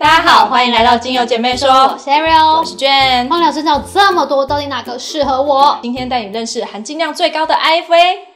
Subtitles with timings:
[0.00, 3.28] 大家好，欢迎来到精油姐妹说，我是 Ariel，我是娟。
[3.28, 5.78] 芳疗证照这么多，到底哪个适合我？
[5.82, 8.29] 今天带你认识含金量最高的 IFA。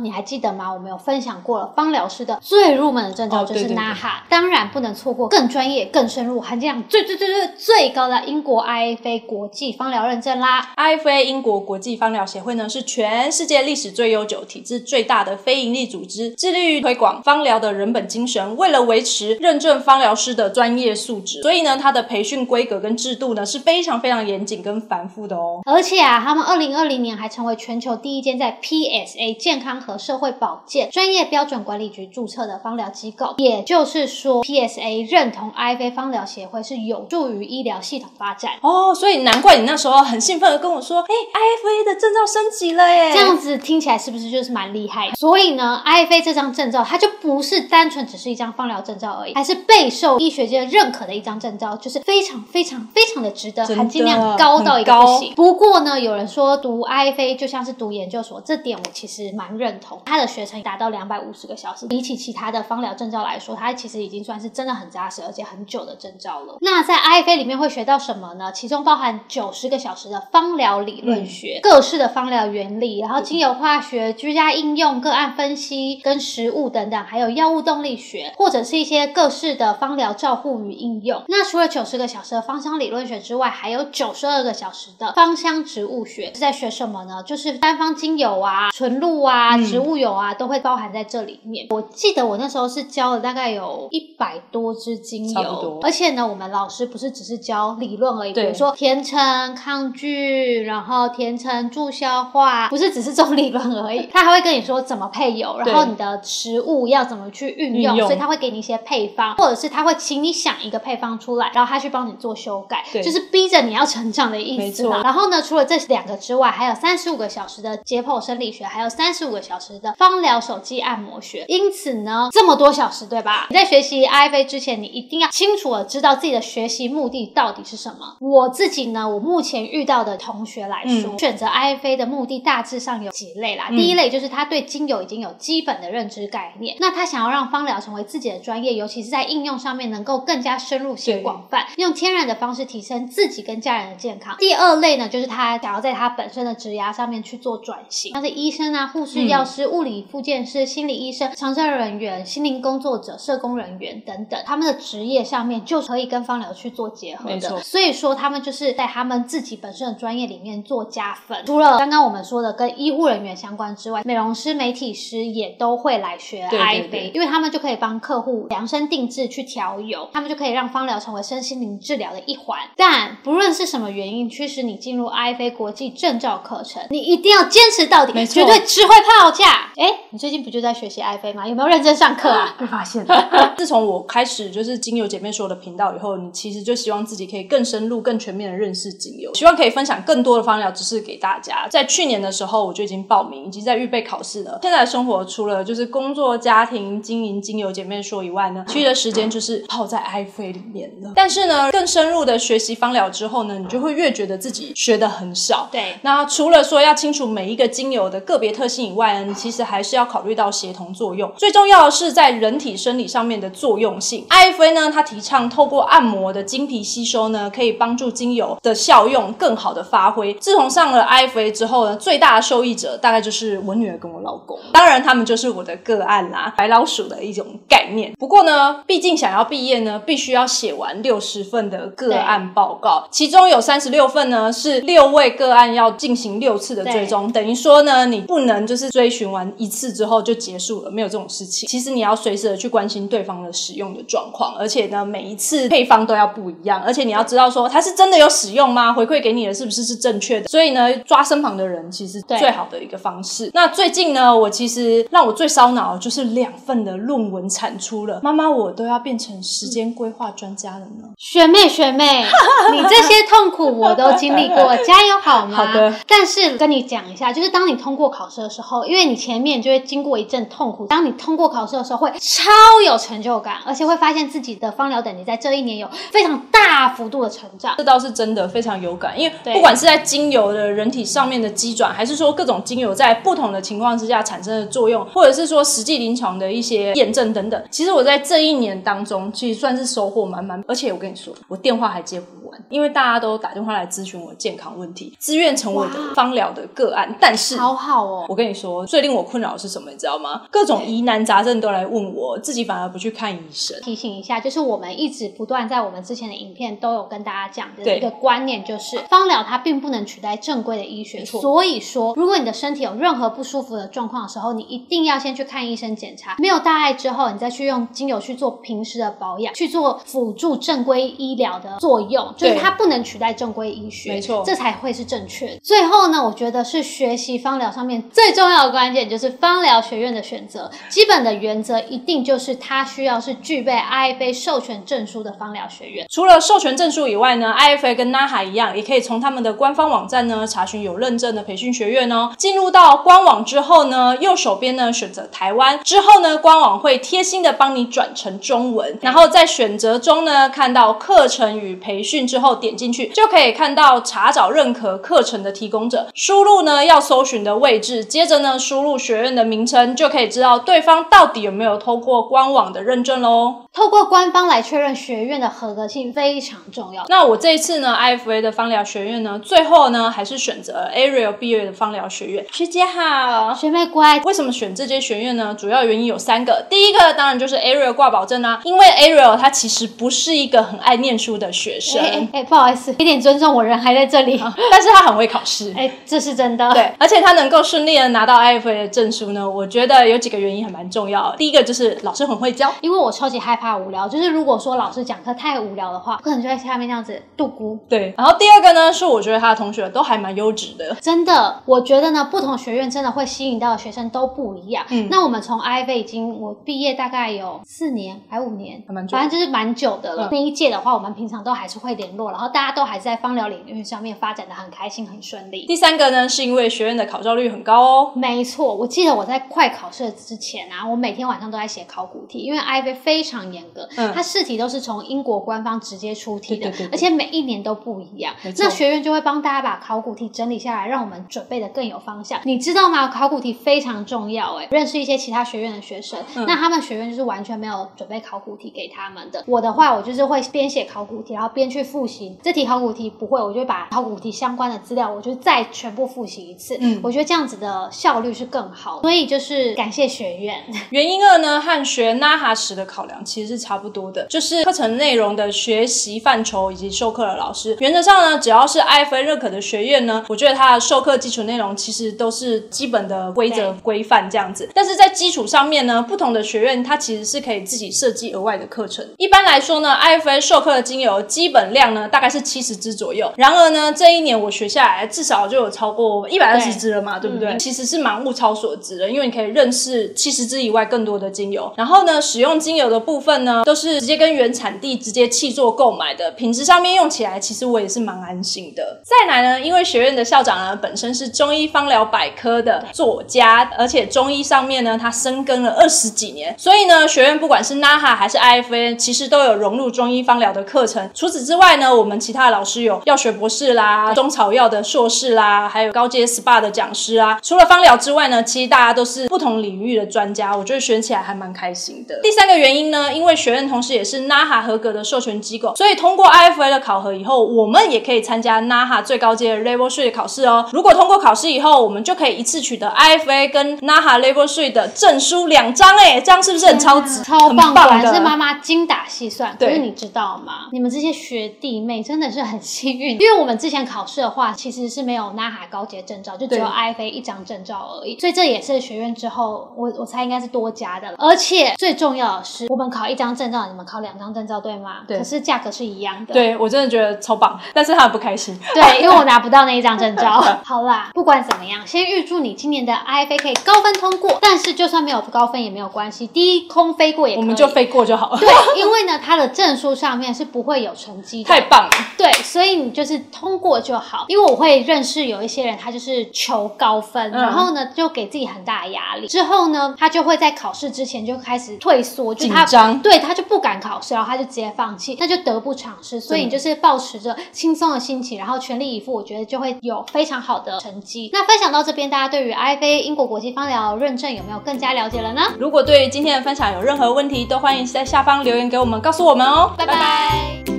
[0.00, 0.72] 你还记得吗？
[0.72, 10.72] 我们有分享过了，芳疗师的最入门的证照就是 NAHA，当然不能错过更专业、更深入、含金量最最最最最高的英国 IFA 国际芳疗认证啦。
[10.76, 18.56] IFA 英国国际芳疗协会呢，是全世界历史最悠久、体制最大的非营利组织，致力于推广芳疗的人本精神。
[18.56, 25.60] 为了维持认证芳疗师的专业素质，所以呢，它的培训规格跟制度呢是非常非常严谨跟繁复的哦。
[25.66, 33.34] 而且啊，他们二零二零年还成为全球第一间在 PSA 健康和社会保健专业标准管理局注册的芳疗机构。
[33.38, 38.52] 也就是说，PSA 认同 IFA 芳疗协会是有助于医疗系统发展。
[38.60, 43.12] 哦，所以难怪你那时候很兴奋的跟我说，哎，IFA 的证照升级了耶！
[43.14, 45.14] 这样子听起来是不是就是蛮厉害的？
[45.14, 55.34] 所以呢，IFA 这张证照它就不是单纯只是一张芳疗证照而已，还是备受医学界认可的一张证照，就是非常非常非常的值得，含金量高到一个不行。
[55.34, 60.00] 不过呢，有人说读 IFA 就像是读研究所，这点我其实蛮认同。
[60.06, 66.58] 它的学程达到两百五十个小时，比起其他的芳疗证照来说，它其实已经算是真的很扎实而且很久的证照了。
[66.60, 68.52] 那在 IFA 里面会学到什么呢？
[68.52, 81.22] 其中包含九十个小时的芳疗理论学，各式的芳疗原理，然后精油化学、居家应用、个案分析跟食物等等，还有药物动力学，或者是一些各式的芳疗照护与应用。
[81.28, 87.22] 那除了九十个小时的芳香理论学之外，还有九十二个小时的芳香植物学是在学什么呢？
[87.24, 91.66] 就是单方精油啊、纯露啊、嗯植物油啊，都会包含在这里面。
[91.70, 114.90] 我记得我那时候是教了大概有一百多支精油，而且呢，我们老师不是只是教理论而已，比如说甜橙抗拒，然后甜橙助消化，不是只是这种理论而已， 他还会跟你说怎么配油，然后你的食物要怎么去运用，所以他会给你一些配方，或者是他会请你想一个配方出来，然后他去帮你做修改，对就是逼着你要成长的意思没错。
[114.90, 121.44] 啦然后呢，除了这两个之外，还有三十五个小时的解剖生理学，还有三十五个小时的芳疗手机按摩学。
[121.48, 123.46] 因此呢，这么多小时，对吧？
[123.50, 128.16] 你在学习 IFA 之前，你一定要清楚的知道自己的学习目的到底是什么。
[128.20, 133.68] 我自己呢，我目前遇到的同学来说，嗯选择 IFA 的目的大致上有几类啦。
[133.70, 144.36] 嗯第一类就是他对精油已经有基本的认知概念，那他想要让芳疗成为自己的专业，尤其是在应用上面能够更加深入且广泛，用天然的方式提升自己跟家人的健康。
[144.38, 157.60] 第二类呢，就是他想要在他本身的职涯上面去做转型，像是医生啊、护士、嗯药师、物理复健师、心理医生、长照人员、心灵工作者、社工人员等等，他们的职业上面就可以跟芳疗去做结合的。
[157.60, 161.46] 所以说，他们就是在他们自己本身的专业里面做加分。
[161.46, 172.58] 除了刚刚我们说的跟医护人员相关之外，美容师、媒体师也都会来学对 i 对 f 对 a 因为他们就可以帮客户量身定制去调油，他们就可以让芳疗成为身心灵治疗的一环。
[172.76, 178.94] 但不论是什么原因驱使你进入 IFA 国际证照课程，你一定要坚持到底，没错绝对只会
[179.28, 179.44] 报价。
[179.76, 181.46] 哎，你最近不就在学习 IFA 吗？
[181.46, 182.56] 有没有认真上课啊？
[182.58, 183.54] 被发现了。
[183.58, 191.68] 自从我开始就是精油姐妹说的频道以后，你其实就希望自己可以更深入、更全面的认识精油，希望可以分享更多的芳疗知识给大家。
[191.68, 194.58] 在去年的时候，我就已经报名，已经在预备考试了。
[194.62, 201.12] 现在的生活除了就是工作、家庭、经营精油姐妹说以外呢，其余的时间就是泡在 IFA 里面了。
[201.14, 205.68] 但是呢，更深入的学习芳疗之后呢，你就会越觉得自己学的很少。
[205.70, 211.30] 对，那除了说要清楚每一个精油的个别特性以外其实还是要考虑到协同作用。
[211.36, 214.26] 最重要的是在人体生理上面的作用性。
[214.28, 220.34] IFA 呢，它提倡透过按摩的经皮吸收呢，可以帮助精油的效用更好的发挥。
[220.34, 228.12] 自从上了 IFA 之后呢，最大的受益者大概就是我女儿跟我老公，当然他们就是我的个案啦，白老鼠的一种概念。
[228.18, 241.68] 不过呢，毕竟想要毕业呢，必须要写完六十份的个案报告，其中有三十六份呢是六位个案要进行六次的追踪，等于说呢，你不能就是追寻完一次之后就结束了，没有这种事情。
[241.68, 248.92] 其实你要随时的去关心对方的使用的状况，而且呢，每一次配方都要不一样，而且你要知道说它是真的有使用吗？
[248.92, 250.48] 回馈给你的是不是是正确的？
[250.48, 253.50] 所以呢，抓身旁的人其实最好的一个方式。
[253.54, 261.08] 那最近呢，我其实让我最烧脑的就是两份的论文产出了，妈妈我都要变成时间规划专家了呢。
[261.16, 262.24] 学妹学妹，
[262.72, 265.56] 你这些痛苦我都经历过，加油好吗？
[265.56, 265.94] 好的。
[266.06, 272.50] 但是跟你讲一下，就是当你通过考试的时候，因为你前面就会经过一阵痛苦，当你通过考试的时候，会超
[272.84, 277.74] 有成就感，而且会发现自己的芳疗等级在这一年有非常大幅度的成长。
[277.78, 290.62] 这倒是真的非常有感，因为不管是在精油的人体上面的机转，还是说各种精油在不同的情况之下产生的作用，或者是说实际临床的一些验证等等，其实我在这一年当中，其实算是收获满满。
[290.66, 292.20] 而且我跟你说，我电话还接
[292.70, 297.16] 因为大家都打电话来咨询我健康问题，自愿成为我的芳疗的个案。
[297.20, 298.26] 但是，好好哦。
[298.28, 299.90] 我跟你说，最令我困扰的是什么？
[299.90, 300.42] 你知道吗？
[300.50, 303.80] 各种疑难杂症都来问我，自己反而不去看医生。
[303.82, 311.24] 提醒一下，就是我们一直不断在我们之前的影片都有跟大家讲的一个观念，就是芳疗它并不能取代正规的医学。
[311.24, 322.34] 所以说，如果你的身体有任何不舒服的状况的时候，你一定要先去看医生检查，没有大碍之后，你再去用精油去做平时的保养，去做辅助正规医疗的作用。
[322.36, 325.60] 就是它不能取代正规医学，没错，这才会是正确的。
[325.62, 330.70] 最后呢，我觉得是学习芳疗上面最重要的关键，就是芳疗学院的选择。
[330.88, 336.06] 基本的原则一定就是它需要是具备 IFA 授权证书的芳疗学院。
[336.10, 342.32] 除了授权证书以外呢，IFA 跟 NAHA 一样，也可以从他们的官方网站呢查询有认证的培训学院哦。
[342.36, 363.66] 进入到官网之后呢，右手边呢选择台湾，之后呢官网会贴心的帮你转成中文，然后在选择中呢看到课程与培训之后点进去就可以看到查找认可课程的提供者，输入呢要搜寻的位置，接着呢输入学院的名称，就可以知道对方到底有没有通过官网的认证喽。
[363.72, 367.04] 透过官方来确认学院的合格性非常重要。
[367.08, 372.44] 那我这一次呢，IFA 的芳疗学院呢，最后呢还是选择 Ariel 毕业的芳疗学院。
[372.52, 374.18] 学姐好，学妹乖。
[374.24, 375.54] 为什么选这间学院呢？
[375.56, 376.66] 主要原因有三个。
[376.68, 382.00] 第一个当然就是 Ariel 挂保证啊，因为 Ariel 他其实不是一个很爱念书的学生。
[382.32, 384.38] 哎，不好意思，一点尊重，我人还在这里。
[384.70, 385.72] 但是他很会考试。
[385.76, 386.72] 哎，这是真的。
[386.72, 391.36] 对，而且他能够顺利的拿到 IFA 的证书呢，我觉得有几个原因还蛮重要的。
[391.36, 397.78] 第一个就是老师很会教，因为我超级害怕无聊，就是如果说老师讲课太无聊的话，我可能就在下面这样子度孤。
[397.88, 400.94] 对，然后第二个呢，是我觉得他的同学都还蛮优质的。
[401.00, 404.84] 真的，我觉得呢，不同学院真的会吸引到的学生都不一样。
[404.90, 410.28] 嗯，那我们从 IFA 已经我毕业大概有四年还五年，反正就是蛮久的了。
[410.30, 415.66] 那一届的话，我们平常都还是会联络，然后大家都还在芳疗领域上面发展的很开心、很顺利。
[415.66, 418.12] 第三个呢，是因为学院的考照率很高哦。
[418.14, 428.34] 没错，我记得我在快考试之前啊，我每天晚上都在写考古题，因为 IFA 非常严格，嗯，它试题都是从英国官方直接出题的，而且每一年都不一样。
[428.58, 432.40] 那学院就会帮大家把考古题整理下来，让我们准备的更有方向。
[432.44, 433.08] 你知道吗？
[433.08, 439.44] 考古题非常重要，哎，认识一些其他学院的学生，那他们学院就是完全没有准备考古题给他们的。
[439.46, 442.36] 我的话，我就是会边写考古题，然后边去复习。
[442.42, 446.76] 这题考古题不会，我就把考古题相关的资料，我就再全部复习一次。
[446.80, 449.00] 嗯，我觉得这样子的效率是更好。
[449.02, 450.64] 所以就是感谢学院。
[450.90, 457.76] 原因二呢，和学 NAHA 时的考量其实是差不多的，就是课程内容的学习范畴以及授课的老师。
[457.80, 464.70] 原则上呢，只要是 IFA 认可的学院呢，我觉得它的授课基础内容其实都是基本的规则规范这样子。
[464.74, 469.06] 但是在基础上面呢，不同的学院它其实是可以自己设计额外的课程。
[469.16, 473.32] 一般来说呢，IFA 授课的精油基本量呢大概是七十支左右。
[473.36, 477.56] 然而呢，这一年我学下来至少就有超过一百二十支了嘛，对不对？
[477.58, 481.72] 其实是蛮物超所值的，因为你可以认识七十支以外更多的精油。
[481.76, 489.00] 然后呢，使用精油的部分呢，都是直接跟原产地直接契作购买的，品质上面用起来其实我也是蛮安心的。
[489.04, 501.08] 再来呢，因为学院的校长呢本身是中医方疗百科的作家，而且中医上面呢他深耕了二十几年，所以呢学院不管是 NAHA 还是 IFA，其实都有融入中医方疗的课程。
[501.14, 507.38] 除此之外呢，我们其他的老师有药学博士啦、中草药的硕士啦，还有高阶 SPA 的讲师啊。
[507.42, 512.20] 除了芳疗之外呢，其实大家都是不同领域的专家，我觉得选起来还蛮开心的。
[512.22, 520.68] 第三个原因呢，因为学院同时也是 NAHA 合格的授权机构，所以通过 IFA 的考核以后，我们也可以参加 NAHA 最高阶的 Level Three 的考试哦。
[520.72, 527.22] 如果通过考试以后，我们就可以一次取得 IFA 跟 NAHA Level Three 的证书两张，哎，这样是不是很超值？
[527.22, 527.74] 超棒！
[527.74, 529.56] 果然是妈妈精打细算。
[529.58, 530.68] 可是你知道吗？
[530.72, 538.18] 你们这些学弟妹真的是很幸运，因为我们之前考试的话，其实是没有 NAHA 高阶证照，就只有 IFA 一张证照而已。
[538.18, 541.16] 所以这也是学院之后，我我猜应该是多加的了。
[541.18, 544.98] 而且最重要的是，我们考一张证照，你们考两张证照，对吗？
[545.06, 545.18] 对。
[545.18, 546.32] 可是价格是一样的。
[546.34, 548.58] 对我真的觉得超棒，但是他很不开心。
[548.74, 550.40] 对，因为我拿不到那一张证照。
[550.64, 554.38] 好啦，不管怎么样，先预祝你今年的 IFA 可以高分通过。
[554.40, 557.42] 但是就算没有高分也没有关系，低空飞过也可以。
[557.42, 558.38] 我们就飞过就好了。
[558.38, 558.48] 对，
[558.80, 561.48] 因为呢，它的证书上面是不会有成绩的。
[561.48, 561.90] 太棒了。
[562.16, 564.24] 对，所以你就是通过就好。
[564.28, 576.20] 因为我会认识有一些人，他就是求高分，嗯然后呢就给自己很大的压力，之后呢他就会在考试之前就开始退缩，就他紧张对他就不敢考试，然后他就直接放弃，那就得不偿失。
[576.20, 581.30] 所以你就是保持着轻松的心情，然后全力以赴，我觉得就会有非常好的成绩。
[581.32, 585.42] 那分享到这边，大家对于 IFA 英国国际芳疗认证有没有更加了解了呢？
[585.58, 589.72] 如果对今天的分享有任何问题，都欢迎在下方留言给我们，告诉我们哦。
[589.76, 590.77] 拜拜